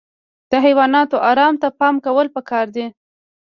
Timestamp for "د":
0.51-0.53